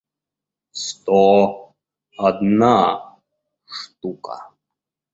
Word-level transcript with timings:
сто 0.85 1.21
одна 2.17 3.09
штука 3.67 4.49